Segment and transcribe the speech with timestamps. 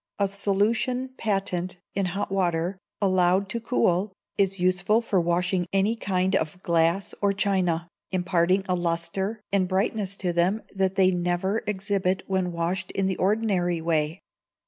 [0.17, 6.35] A solution Patent in hot water, allowed to cool, is useful for washing any kind
[6.35, 12.23] of glass or china, imparting a lustre and brightness to them that they never exhibit
[12.25, 14.19] when washed in the ordinary way.